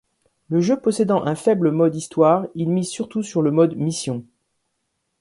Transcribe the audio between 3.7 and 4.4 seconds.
mission.